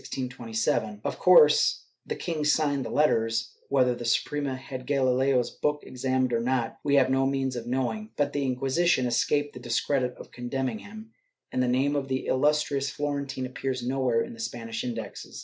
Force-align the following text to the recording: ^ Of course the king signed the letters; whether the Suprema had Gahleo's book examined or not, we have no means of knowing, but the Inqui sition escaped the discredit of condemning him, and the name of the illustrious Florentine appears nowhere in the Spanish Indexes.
^ 0.01 0.99
Of 1.05 1.19
course 1.19 1.83
the 2.07 2.15
king 2.15 2.43
signed 2.43 2.83
the 2.83 2.89
letters; 2.89 3.53
whether 3.69 3.93
the 3.93 4.03
Suprema 4.03 4.55
had 4.55 4.87
Gahleo's 4.87 5.51
book 5.51 5.83
examined 5.83 6.33
or 6.33 6.39
not, 6.39 6.79
we 6.83 6.95
have 6.95 7.11
no 7.11 7.27
means 7.27 7.55
of 7.55 7.67
knowing, 7.67 8.09
but 8.17 8.33
the 8.33 8.41
Inqui 8.43 8.61
sition 8.61 9.05
escaped 9.05 9.53
the 9.53 9.59
discredit 9.59 10.15
of 10.17 10.31
condemning 10.31 10.79
him, 10.79 11.11
and 11.51 11.61
the 11.61 11.67
name 11.67 11.95
of 11.95 12.07
the 12.07 12.25
illustrious 12.25 12.89
Florentine 12.89 13.45
appears 13.45 13.85
nowhere 13.87 14.21
in 14.23 14.33
the 14.33 14.39
Spanish 14.39 14.83
Indexes. 14.83 15.39